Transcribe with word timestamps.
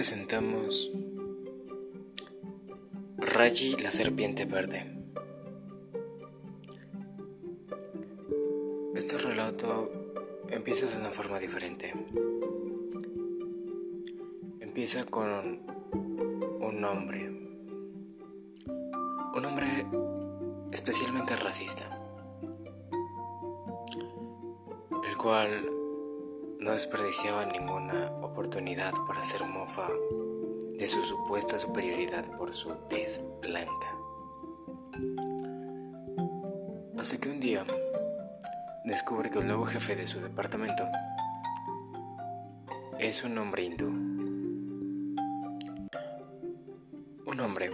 presentamos 0.00 0.90
Raji 3.18 3.76
la 3.76 3.90
serpiente 3.90 4.46
verde. 4.46 4.90
Este 8.94 9.18
relato 9.18 9.90
empieza 10.48 10.86
de 10.86 11.02
una 11.02 11.10
forma 11.10 11.38
diferente. 11.38 11.92
Empieza 14.60 15.04
con 15.04 15.28
un 16.60 16.82
hombre. 16.82 17.28
Un 19.34 19.44
hombre 19.44 19.66
especialmente 20.72 21.36
racista. 21.36 22.00
El 25.10 25.16
cual 25.18 25.70
no 26.58 26.72
desperdiciaba 26.72 27.44
ninguna 27.44 28.10
oportunidad 28.30 28.92
para 29.06 29.20
hacer 29.20 29.44
mofa 29.44 29.88
de 30.78 30.86
su 30.86 31.04
supuesta 31.04 31.58
superioridad 31.58 32.24
por 32.36 32.54
su 32.54 32.74
tez 32.88 33.20
blanca. 33.40 33.96
Hasta 36.96 37.18
que 37.18 37.28
un 37.28 37.40
día 37.40 37.64
descubre 38.84 39.30
que 39.30 39.40
el 39.40 39.46
nuevo 39.46 39.66
jefe 39.66 39.96
de 39.96 40.06
su 40.06 40.20
departamento 40.20 40.88
es 42.98 43.24
un 43.24 43.36
hombre 43.38 43.64
hindú. 43.64 43.88
Un 47.26 47.40
hombre 47.40 47.70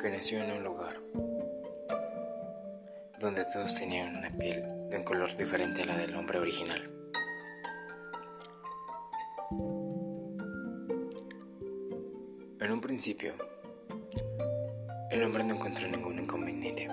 que 0.00 0.10
nació 0.10 0.42
en 0.42 0.52
un 0.52 0.64
lugar 0.64 1.00
donde 3.18 3.44
todos 3.46 3.74
tenían 3.74 4.16
una 4.16 4.30
piel 4.30 4.62
de 4.90 4.98
un 4.98 5.04
color 5.04 5.36
diferente 5.36 5.82
a 5.82 5.86
la 5.86 5.96
del 5.96 6.14
hombre 6.14 6.38
original. 6.38 6.95
En 12.58 12.72
un 12.72 12.80
principio, 12.80 13.34
el 15.10 15.22
hombre 15.22 15.44
no 15.44 15.54
encontró 15.54 15.86
ningún 15.86 16.18
inconveniente, 16.18 16.88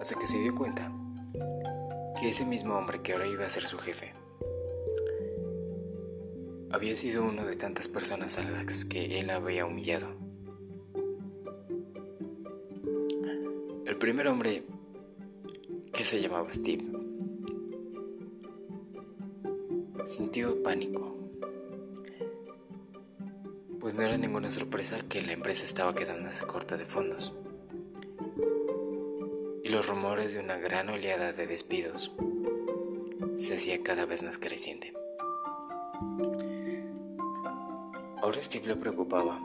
hasta 0.00 0.18
que 0.18 0.26
se 0.26 0.38
dio 0.38 0.54
cuenta 0.54 0.90
que 2.18 2.30
ese 2.30 2.46
mismo 2.46 2.74
hombre 2.74 3.02
que 3.02 3.12
ahora 3.12 3.26
iba 3.26 3.44
a 3.44 3.50
ser 3.50 3.64
su 3.64 3.76
jefe 3.76 4.14
había 6.70 6.96
sido 6.96 7.24
uno 7.24 7.44
de 7.44 7.56
tantas 7.56 7.88
personas 7.88 8.38
a 8.38 8.42
las 8.42 8.86
que 8.86 9.20
él 9.20 9.28
había 9.28 9.66
humillado. 9.66 10.08
El 13.84 13.98
primer 13.98 14.28
hombre, 14.28 14.64
que 15.92 16.04
se 16.04 16.22
llamaba 16.22 16.50
Steve, 16.50 16.84
sintió 20.06 20.62
pánico 20.62 21.11
pues 23.82 23.96
no 23.96 24.02
era 24.02 24.16
ninguna 24.16 24.52
sorpresa 24.52 25.00
que 25.08 25.22
la 25.22 25.32
empresa 25.32 25.64
estaba 25.64 25.92
quedándose 25.92 26.46
corta 26.46 26.76
de 26.76 26.84
fondos. 26.84 27.34
Y 29.64 29.70
los 29.70 29.88
rumores 29.88 30.32
de 30.32 30.38
una 30.38 30.56
gran 30.56 30.88
oleada 30.88 31.32
de 31.32 31.48
despidos 31.48 32.12
se 33.38 33.56
hacía 33.56 33.82
cada 33.82 34.06
vez 34.06 34.22
más 34.22 34.38
creciente. 34.38 34.92
Ahora 38.22 38.40
Steve 38.40 38.68
le 38.68 38.76
preocupaba 38.76 39.40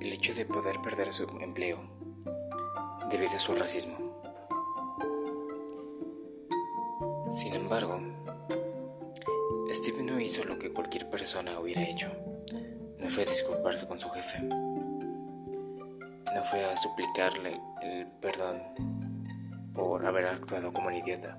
el 0.00 0.12
hecho 0.12 0.34
de 0.34 0.44
poder 0.44 0.80
perder 0.82 1.12
su 1.12 1.22
empleo 1.40 1.84
debido 3.12 3.30
a 3.30 3.38
su 3.38 3.52
racismo. 3.52 3.96
Sin 7.30 7.54
embargo, 7.54 8.00
Steve 9.70 10.02
no 10.02 10.18
hizo 10.18 10.44
lo 10.44 10.58
que 10.58 10.72
cualquier 10.72 11.08
persona 11.08 11.60
hubiera 11.60 11.88
hecho 11.88 12.33
no 13.04 13.10
fue 13.10 13.24
a 13.24 13.26
disculparse 13.26 13.86
con 13.86 14.00
su 14.00 14.08
jefe. 14.08 14.40
No 14.40 16.42
fue 16.50 16.64
a 16.64 16.74
suplicarle 16.74 17.60
el 17.82 18.06
perdón 18.22 18.62
por 19.74 20.06
haber 20.06 20.24
actuado 20.24 20.72
como 20.72 20.88
un 20.88 20.94
idiota. 20.94 21.38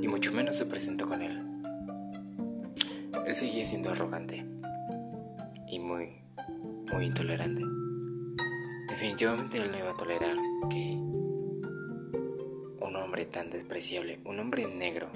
Y 0.00 0.06
mucho 0.06 0.30
menos 0.30 0.56
se 0.56 0.66
presentó 0.66 1.08
con 1.08 1.20
él. 1.20 1.42
Él 3.26 3.34
seguía 3.34 3.66
siendo 3.66 3.90
arrogante 3.90 4.46
y 5.66 5.80
muy, 5.80 6.22
muy 6.92 7.06
intolerante. 7.06 7.62
Definitivamente 8.88 9.58
él 9.58 9.72
no 9.72 9.78
iba 9.78 9.90
a 9.90 9.96
tolerar 9.96 10.36
que 10.70 10.92
un 12.86 12.94
hombre 12.94 13.26
tan 13.26 13.50
despreciable, 13.50 14.20
un 14.24 14.38
hombre 14.38 14.68
negro, 14.68 15.10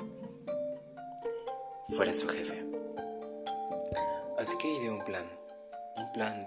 fuera 1.91 2.13
su 2.15 2.27
jefe. 2.27 2.70
Así 4.41 4.57
que 4.57 4.73
ideó 4.73 4.95
un 4.95 5.05
plan, 5.05 5.27
un 5.99 6.13
plan 6.13 6.47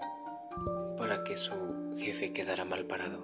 para 0.98 1.22
que 1.22 1.36
su 1.36 1.94
jefe 1.96 2.32
quedara 2.32 2.64
mal 2.64 2.86
parado. 2.86 3.20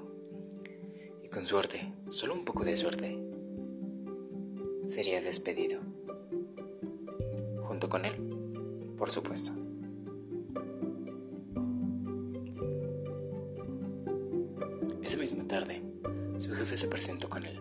Y 1.25 1.29
con 1.29 1.45
suerte, 1.45 1.93
solo 2.09 2.35
un 2.35 2.45
poco 2.45 2.65
de 2.65 2.77
suerte, 2.77 3.19
sería 4.87 5.21
despedido. 5.23 5.81
Junto 7.65 7.89
con 7.89 8.05
él, 8.05 8.15
por 8.97 9.11
supuesto. 9.11 9.51
Esa 15.03 15.17
misma 15.17 15.49
tarde, 15.49 15.83
su 16.39 16.55
jefe 16.55 16.77
se 16.77 16.87
presentó 16.87 17.29
con 17.29 17.45
él. 17.45 17.61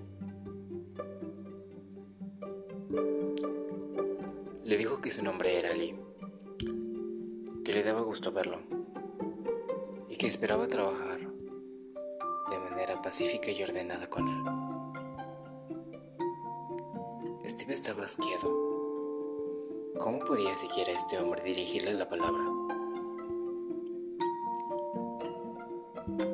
Le 4.64 4.78
dijo 4.78 5.02
que 5.02 5.10
su 5.10 5.24
nombre 5.24 5.58
que 7.70 7.76
le 7.76 7.84
daba 7.84 8.02
gusto 8.02 8.32
verlo 8.32 8.58
y 10.10 10.16
que 10.16 10.26
esperaba 10.26 10.68
trabajar 10.68 11.20
de 11.20 12.60
manera 12.68 13.00
pacífica 13.00 13.52
y 13.52 13.62
ordenada 13.62 14.10
con 14.10 14.28
él. 14.28 14.44
Steve 17.48 17.76
estaba 17.76 18.06
asqueado. 18.06 18.50
¿Cómo 20.00 20.18
podía 20.26 20.58
siquiera 20.58 20.94
este 20.94 21.20
hombre 21.20 21.44
dirigirle 21.44 21.94
la 21.94 22.10
palabra? 22.10 22.44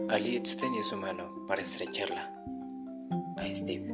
Ali 0.08 0.38
extendió 0.38 0.86
su 0.86 0.96
mano 0.96 1.46
para 1.50 1.64
estrecharla 1.64 2.34
a 3.36 3.54
Steve. 3.54 3.94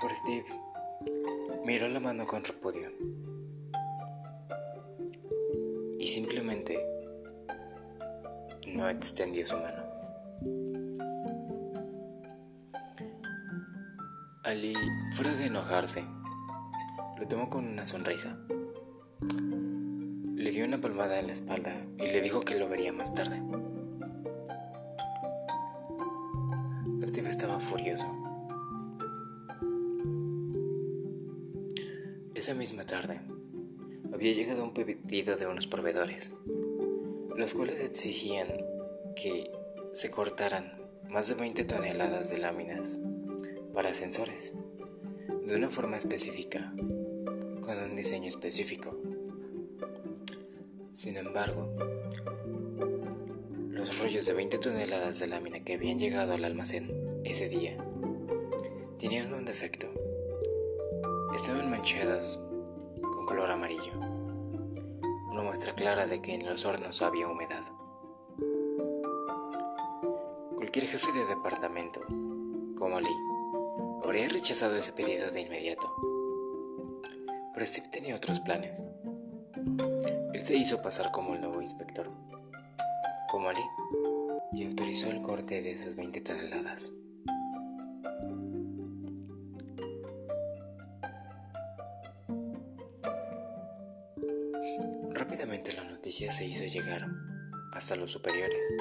Por 0.00 0.16
Steve 0.16 0.67
Miró 1.68 1.86
la 1.86 2.00
mano 2.00 2.26
con 2.26 2.42
repudio 2.42 2.90
y 5.98 6.06
simplemente 6.06 6.82
no 8.68 8.88
extendió 8.88 9.46
su 9.46 9.54
mano. 9.54 9.82
Ali, 14.44 14.72
fuera 15.12 15.34
de 15.34 15.44
enojarse, 15.44 16.06
lo 17.18 17.28
tomó 17.28 17.50
con 17.50 17.66
una 17.66 17.86
sonrisa. 17.86 18.38
Le 20.36 20.50
dio 20.50 20.64
una 20.64 20.80
palmada 20.80 21.20
en 21.20 21.26
la 21.26 21.34
espalda 21.34 21.84
y 21.98 22.06
le 22.06 22.22
dijo 22.22 22.40
que 22.46 22.58
lo 22.58 22.70
vería 22.70 22.94
más 22.94 23.12
tarde. 23.12 23.42
Había 34.12 34.32
llegado 34.32 34.64
un 34.64 34.74
pedido 34.74 35.36
de 35.36 35.46
unos 35.46 35.66
proveedores, 35.66 36.32
los 37.36 37.54
cuales 37.54 37.80
exigían 37.80 38.48
que 39.14 39.50
se 39.94 40.10
cortaran 40.10 40.72
más 41.08 41.28
de 41.28 41.34
20 41.34 41.64
toneladas 41.64 42.30
de 42.30 42.38
láminas 42.38 42.98
para 43.72 43.94
sensores, 43.94 44.56
de 45.46 45.54
una 45.54 45.70
forma 45.70 45.96
específica, 45.96 46.72
con 47.60 47.78
un 47.78 47.94
diseño 47.94 48.28
específico. 48.28 48.96
Sin 50.92 51.16
embargo, 51.16 51.72
los 53.70 53.96
rollos 54.00 54.26
de 54.26 54.32
20 54.32 54.58
toneladas 54.58 55.20
de 55.20 55.28
lámina 55.28 55.60
que 55.60 55.74
habían 55.74 56.00
llegado 56.00 56.32
al 56.32 56.44
almacén 56.44 57.20
ese 57.24 57.48
día 57.48 57.76
tenían 58.98 59.32
un 59.32 59.44
defecto 59.44 59.86
estaban 61.38 61.70
manchadas 61.70 62.36
con 62.36 62.47
color 63.28 63.50
amarillo, 63.50 63.92
una 65.30 65.42
muestra 65.42 65.74
clara 65.74 66.06
de 66.06 66.22
que 66.22 66.32
en 66.32 66.46
los 66.46 66.64
hornos 66.64 67.02
había 67.02 67.28
humedad. 67.28 67.62
Cualquier 70.56 70.86
jefe 70.86 71.12
de 71.12 71.26
departamento, 71.26 72.00
como 72.78 72.98
Lee, 72.98 73.14
habría 74.02 74.30
rechazado 74.30 74.76
ese 74.76 74.92
pedido 74.92 75.30
de 75.30 75.42
inmediato. 75.42 75.94
Pero 77.52 77.66
Steve 77.66 77.88
tenía 77.92 78.16
otros 78.16 78.40
planes. 78.40 78.80
Él 80.32 80.46
se 80.46 80.56
hizo 80.56 80.80
pasar 80.80 81.12
como 81.12 81.34
el 81.34 81.42
nuevo 81.42 81.60
inspector, 81.60 82.10
como 83.30 83.52
Lee, 83.52 83.60
y 84.52 84.64
autorizó 84.64 85.10
el 85.10 85.20
corte 85.20 85.60
de 85.60 85.72
esas 85.72 85.96
20 85.96 86.22
toneladas. 86.22 86.94
Rápidamente 95.18 95.72
la 95.72 95.82
noticia 95.82 96.30
se 96.30 96.46
hizo 96.46 96.62
llegar 96.62 97.04
hasta 97.72 97.96
los 97.96 98.12
superiores, 98.12 98.72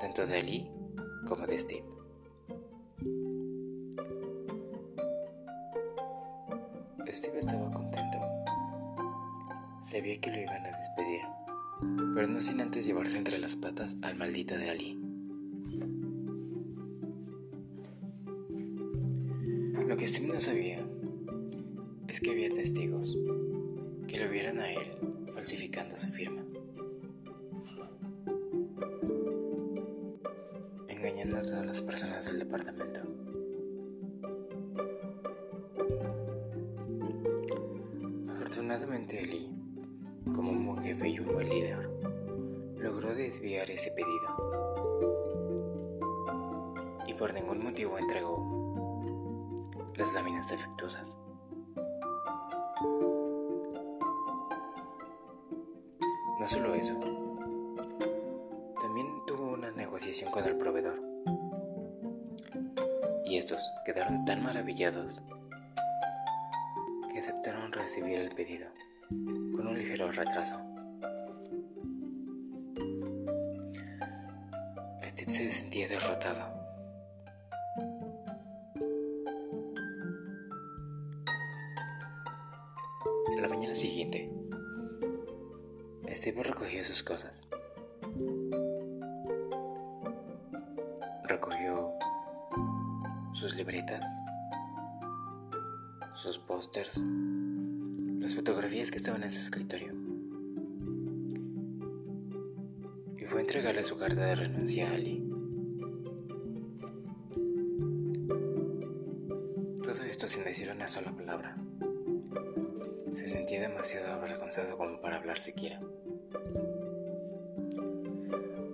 tanto 0.00 0.24
de 0.24 0.38
Ali 0.38 0.70
como 1.26 1.48
de 1.48 1.58
Steve. 1.58 1.84
Steve 7.08 7.38
estaba 7.40 7.72
contento. 7.72 8.18
Sabía 9.82 10.20
que 10.20 10.30
lo 10.30 10.40
iban 10.40 10.64
a 10.64 10.78
despedir, 10.78 11.22
pero 12.14 12.28
no 12.28 12.40
sin 12.40 12.60
antes 12.60 12.86
llevarse 12.86 13.18
entre 13.18 13.40
las 13.40 13.56
patas 13.56 13.96
al 14.02 14.14
maldito 14.14 14.56
de 14.56 14.70
Ali. 14.70 14.94
Lo 19.88 19.96
que 19.96 20.06
Steve 20.06 20.28
no 20.32 20.40
sabía 20.40 20.86
es 22.06 22.20
que 22.20 22.30
había 22.30 22.54
testigos 22.54 23.16
que 24.12 24.18
lo 24.18 24.28
vieran 24.28 24.58
a 24.58 24.70
él 24.70 24.92
falsificando 25.32 25.96
su 25.96 26.06
firma. 26.06 26.42
Engañando 30.86 31.38
a 31.38 31.42
todas 31.42 31.64
las 31.64 31.80
personas 31.80 32.26
del 32.26 32.40
departamento. 32.40 33.00
Afortunadamente 38.34 39.18
Ali, 39.18 39.48
como 40.34 40.50
un 40.50 40.66
buen 40.66 40.84
jefe 40.84 41.08
y 41.08 41.18
un 41.18 41.32
buen 41.32 41.48
líder, 41.48 41.88
logró 42.76 43.14
desviar 43.14 43.70
ese 43.70 43.92
pedido. 43.92 44.28
Y 47.06 47.14
por 47.14 47.32
ningún 47.32 47.64
motivo 47.64 47.98
entregó 47.98 49.54
las 49.96 50.12
láminas 50.12 50.50
defectuosas. 50.50 51.16
No 56.42 56.48
solo 56.48 56.74
eso, 56.74 56.94
también 58.80 59.06
tuvo 59.28 59.52
una 59.52 59.70
negociación 59.70 60.28
con 60.32 60.44
el 60.44 60.56
proveedor. 60.56 61.00
Y 63.24 63.36
estos 63.36 63.60
quedaron 63.86 64.24
tan 64.24 64.42
maravillados 64.42 65.22
que 67.12 67.20
aceptaron 67.20 67.70
recibir 67.70 68.18
el 68.18 68.34
pedido 68.34 68.66
con 69.08 69.68
un 69.68 69.78
ligero 69.78 70.10
retraso. 70.10 70.56
Steve 75.10 75.30
se 75.30 75.52
sentía 75.52 75.86
derrotado. 75.86 76.51
Recogió 86.72 86.84
sus 86.84 87.02
cosas. 87.02 87.44
Recogió 91.24 91.92
sus 93.32 93.54
libretas, 93.56 94.06
sus 96.14 96.38
pósters, 96.38 97.02
las 98.20 98.34
fotografías 98.34 98.90
que 98.90 98.96
estaban 98.96 99.22
en 99.22 99.32
su 99.32 99.40
escritorio. 99.40 99.92
Y 103.18 103.24
fue 103.26 103.38
a 103.38 103.42
entregarle 103.42 103.84
su 103.84 103.98
carta 103.98 104.24
de 104.24 104.34
renuncia 104.34 104.88
a 104.88 104.94
Ali. 104.94 105.28
Todo 109.82 110.02
esto 110.10 110.26
sin 110.26 110.44
decir 110.44 110.70
una 110.70 110.88
sola 110.88 111.12
palabra. 111.12 111.56
Se 113.12 113.28
sentía 113.28 113.60
demasiado 113.60 114.12
avergonzado 114.12 114.78
como 114.78 115.00
para 115.02 115.16
hablar 115.16 115.40
siquiera. 115.40 115.80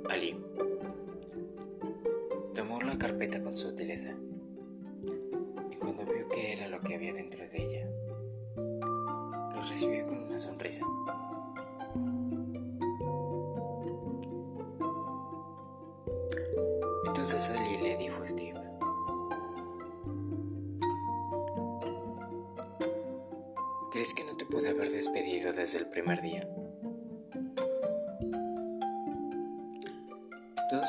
Ali 0.08 0.37
tomó 2.55 2.81
la 2.82 2.99
carpeta 2.99 3.43
con 3.43 3.55
sutileza 3.55 4.16
y 5.70 5.76
cuando 5.76 6.05
vio 6.05 6.28
que 6.28 6.52
era 6.52 6.69
lo 6.69 6.81
que 6.81 6.94
había 6.94 7.12
dentro 7.12 7.40
de 7.49 7.62
ella, 7.62 7.90
lo 8.56 9.60
recibió 9.69 10.06
con 10.06 10.25
una 10.25 10.38
sonrisa. 10.38 10.84
Entonces 17.06 17.49
Ali 17.50 17.82
le 17.82 17.96
dijo 17.96 18.22
a 18.22 18.28
Steve, 18.28 18.60
¿crees 23.93 24.14
que 24.14 24.25
no 24.25 24.37
te 24.37 24.46
pude 24.46 24.69
haber 24.69 24.90
despedido 24.90 25.52
desde 25.52 25.78
el 25.78 25.87
primer 25.87 26.22
día? 26.22 26.49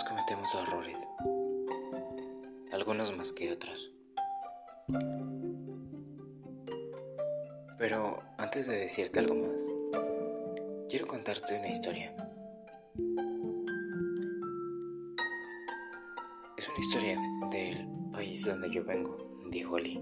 Cometemos 0.07 0.56
errores, 0.56 1.10
algunos 2.72 3.16
más 3.16 3.31
que 3.34 3.51
otros. 3.51 3.92
Pero 7.78 8.24
antes 8.38 8.68
de 8.68 8.78
decirte 8.78 9.19
algo 9.19 9.36
más, 9.36 9.69
quiero 10.90 11.06
contarte 11.06 11.60
una 11.60 11.69
historia. 11.69 12.16
Es 16.57 16.68
una 16.69 16.80
historia 16.80 17.19
del 17.52 17.88
país 18.12 18.45
donde 18.45 18.72
yo 18.72 18.84
vengo, 18.84 19.18
dijo 19.50 19.75
Ali. 19.75 20.02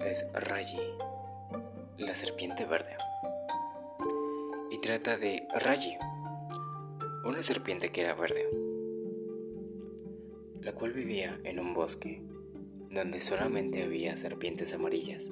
Es 0.00 0.30
Rayi, 0.34 0.80
la 1.98 2.14
serpiente 2.14 2.64
verde. 2.64 2.96
Y 4.70 4.78
trata 4.78 5.16
de 5.16 5.48
Rayi, 5.54 5.96
una 7.26 7.42
serpiente 7.42 7.90
que 7.90 8.02
era 8.02 8.14
verde, 8.14 8.48
la 10.62 10.72
cual 10.72 10.92
vivía 10.92 11.40
en 11.42 11.58
un 11.58 11.74
bosque 11.74 12.22
donde 12.90 13.20
solamente 13.20 13.82
había 13.82 14.16
serpientes 14.16 14.72
amarillas. 14.72 15.28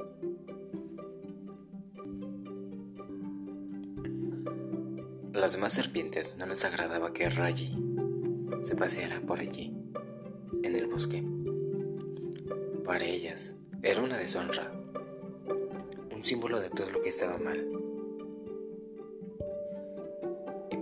Las 5.33 5.55
demás 5.55 5.73
serpientes 5.73 6.35
no 6.37 6.47
les 6.47 6.65
agradaba 6.65 7.13
que 7.13 7.31
Rayi 7.31 7.77
se 8.65 8.75
paseara 8.75 9.21
por 9.21 9.39
allí, 9.39 9.73
en 10.63 10.75
el 10.75 10.87
bosque. 10.87 11.23
Para 12.85 13.05
ellas 13.05 13.57
era 13.83 14.03
una 14.03 14.19
deshonra, 14.19 14.73
un 16.13 16.25
símbolo 16.25 16.61
de 16.61 16.71
todo 16.71 16.91
lo 16.91 17.03
que 17.03 17.11
estaba 17.11 17.39
mal. 17.39 17.74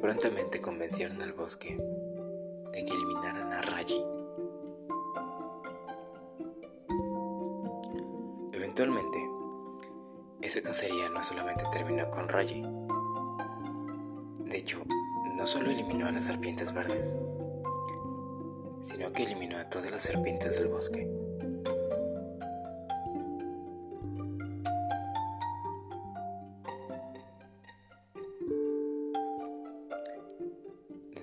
Prontamente 0.02 0.60
convencieron 0.60 1.22
al 1.22 1.32
bosque 1.32 1.76
de 1.76 2.84
que 2.84 2.92
eliminaran 2.92 3.52
a 3.52 3.62
Rayi. 3.62 4.04
Eventualmente, 8.52 9.18
esa 10.40 10.60
cacería 10.60 11.08
no 11.08 11.22
solamente 11.22 11.62
terminó 11.72 12.10
con 12.10 12.28
Rayi. 12.28 12.62
De 14.40 14.58
hecho, 14.58 14.82
no 15.36 15.46
solo 15.46 15.70
eliminó 15.70 16.08
a 16.08 16.12
las 16.12 16.24
serpientes 16.24 16.74
verdes, 16.74 17.16
sino 18.82 19.12
que 19.12 19.22
eliminó 19.22 19.58
a 19.58 19.70
todas 19.70 19.92
las 19.92 20.02
serpientes 20.02 20.58
del 20.58 20.66
bosque. 20.66 21.21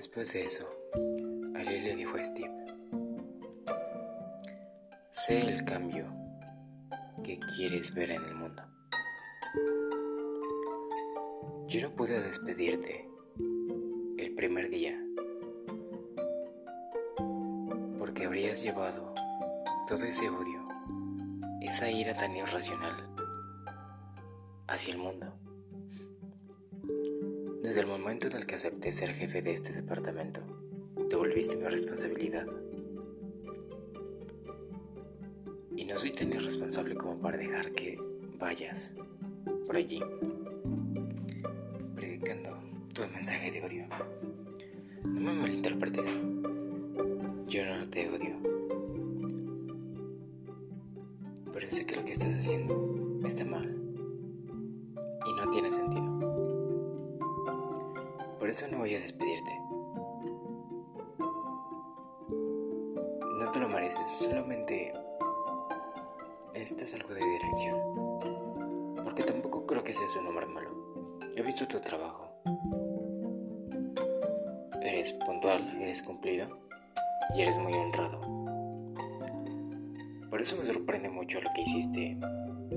Después 0.10 0.34
de 0.34 0.44
eso, 0.44 0.68
Ali 1.54 1.82
le 1.82 1.96
dijo 1.96 2.18
a 2.18 2.26
Steve, 2.26 2.52
sé 5.12 5.40
el 5.40 5.64
cambio 5.66 6.08
que 7.24 7.40
quieres 7.56 7.94
ver 7.94 8.10
en 8.10 8.24
el 8.24 8.34
mundo. 8.34 8.64
Yo 11.68 11.82
no 11.82 11.96
pude 11.96 12.20
despedirte 12.22 13.08
el 14.18 14.34
primer 14.34 14.72
día 14.72 15.00
porque 18.00 18.26
habrías 18.26 18.64
llevado 18.64 19.14
todo 19.88 20.04
ese 20.06 20.28
odio, 20.28 20.68
esa 21.62 21.92
ira 21.92 22.16
tan 22.16 22.36
irracional 22.36 23.16
hacia 24.68 24.92
el 24.92 24.98
mundo. 24.98 25.49
Desde 27.70 27.82
el 27.82 27.88
momento 27.88 28.26
en 28.26 28.36
el 28.36 28.48
que 28.48 28.56
acepté 28.56 28.92
ser 28.92 29.14
jefe 29.14 29.44
de 29.44 29.54
este 29.54 29.72
departamento, 29.74 30.42
te 31.08 31.16
volviste 31.16 31.56
mi 31.56 31.66
responsabilidad. 31.66 32.48
Y 35.76 35.86
no 35.86 35.96
soy 35.96 36.12
tan 36.12 36.34
irresponsable 36.34 36.96
como 36.96 37.20
para 37.20 37.38
dejar 37.38 37.72
que 37.74 38.00
vayas 38.40 38.96
por 39.68 39.78
allí 39.78 40.02
predicando 41.96 42.58
tu 42.92 43.04
mensaje 43.14 43.52
de 43.52 43.64
odio. 43.64 43.86
No 45.04 45.22
me 45.22 45.34
malinterpretes. 45.34 46.20
Yo 47.50 47.66
no 47.68 47.88
te 47.88 48.10
odio. 48.10 48.36
Pero 51.54 51.72
sé 51.72 51.86
que 51.86 51.98
lo 51.98 52.04
que 52.04 52.14
estás 52.14 52.34
haciendo 52.34 53.20
está 53.28 53.46
mal. 53.46 53.76
no 55.38 55.50
tiene 55.52 55.72
sentido. 55.72 55.99
Por 58.50 58.56
eso 58.56 58.68
no 58.72 58.80
voy 58.80 58.96
a 58.96 59.00
despedirte. 59.00 59.62
No 63.38 63.52
te 63.52 63.60
lo 63.60 63.70
mereces, 63.70 64.10
solamente 64.10 64.92
este 66.56 66.84
es 66.84 66.96
algo 66.96 67.14
de 67.14 67.24
dirección. 67.24 67.78
Porque 69.04 69.22
tampoco 69.22 69.68
creo 69.68 69.84
que 69.84 69.94
seas 69.94 70.16
un 70.16 70.26
hombre 70.26 70.48
malo. 70.48 70.72
He 71.36 71.44
visto 71.44 71.68
tu 71.68 71.80
trabajo. 71.80 72.42
Eres 74.82 75.14
puntual, 75.14 75.80
eres 75.80 76.02
cumplido 76.02 76.50
y 77.36 77.44
eres 77.44 77.56
muy 77.60 77.74
honrado. 77.74 78.20
Por 80.32 80.42
eso 80.42 80.58
me 80.58 80.66
sorprende 80.66 81.10
mucho 81.10 81.40
lo 81.40 81.52
que 81.54 81.62
hiciste 81.62 82.18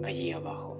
allí 0.05 0.33
abajo. 0.33 0.72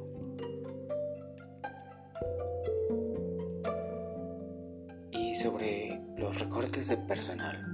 Y 5.33 5.35
sobre 5.35 5.99
los 6.19 6.39
recortes 6.41 6.89
de 6.89 6.99
personal. 6.99 7.67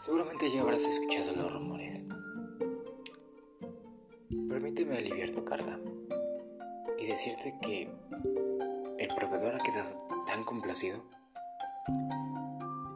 Seguramente 0.00 0.50
ya 0.50 0.62
habrás 0.62 0.86
escuchado 0.86 1.36
los 1.36 1.52
rumores. 1.52 2.06
Permíteme 4.48 4.96
aliviar 4.96 5.28
tu 5.32 5.44
carga 5.44 5.78
y 6.98 7.08
decirte 7.08 7.58
que 7.60 7.90
el 8.96 9.08
proveedor 9.08 9.56
ha 9.56 9.58
quedado 9.58 10.08
tan 10.26 10.44
complacido 10.44 11.04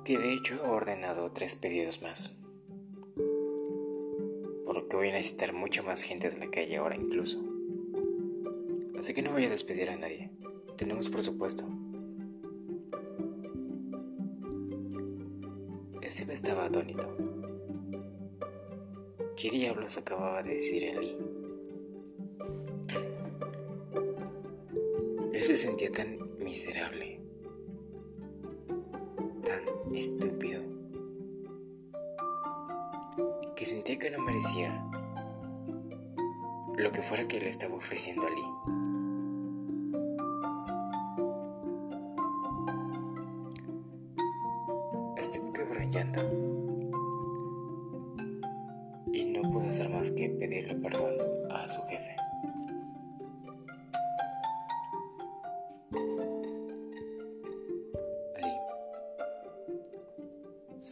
que 0.02 0.16
de 0.16 0.32
hecho 0.32 0.64
ha 0.64 0.70
ordenado 0.70 1.32
tres 1.32 1.54
pedidos 1.56 2.00
más. 2.00 2.34
Porque 4.64 4.96
voy 4.96 5.10
a 5.10 5.12
necesitar 5.12 5.52
mucha 5.52 5.82
más 5.82 6.00
gente 6.00 6.30
de 6.30 6.38
la 6.38 6.50
calle 6.50 6.78
ahora 6.78 6.96
incluso. 6.96 7.44
Así 8.98 9.12
que 9.12 9.20
no 9.20 9.32
voy 9.32 9.44
a 9.44 9.50
despedir 9.50 9.90
a 9.90 9.98
nadie. 9.98 10.30
Tenemos 10.78 11.10
presupuesto. 11.10 11.81
Ese 16.12 16.30
estaba 16.30 16.66
atónito. 16.66 17.08
¿Qué 19.34 19.48
diablos 19.48 19.96
acababa 19.96 20.42
de 20.42 20.56
decir 20.56 20.84
Eli? 20.84 21.16
Él 25.32 25.42
se 25.42 25.56
sentía 25.56 25.90
tan 25.90 26.18
miserable, 26.38 27.18
tan 29.42 29.94
estúpido, 29.96 30.60
que 33.56 33.64
sentía 33.64 33.98
que 33.98 34.10
no 34.10 34.18
merecía 34.18 34.84
lo 36.76 36.92
que 36.92 37.00
fuera 37.00 37.26
que 37.26 37.40
le 37.40 37.48
estaba 37.48 37.74
ofreciendo 37.74 38.26
a 38.26 38.28
Lee. 38.28 38.81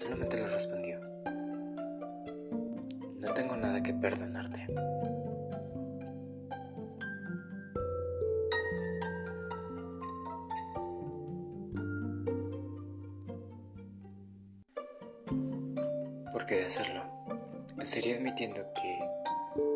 Solamente 0.01 0.39
le 0.39 0.49
respondió, 0.49 0.99
no 3.19 3.35
tengo 3.35 3.55
nada 3.55 3.83
que 3.83 3.93
perdonarte. 3.93 4.67
Porque 16.33 16.55
de 16.55 16.65
hacerlo, 16.65 17.03
estaría 17.79 18.17
admitiendo 18.17 18.63
que 18.73 18.99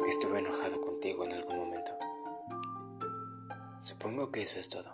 estuve 0.08 0.38
enojado 0.38 0.80
contigo 0.80 1.26
en 1.26 1.32
algún 1.34 1.58
momento. 1.58 1.92
Supongo 3.78 4.32
que 4.32 4.44
eso 4.44 4.58
es 4.58 4.70
todo. 4.70 4.90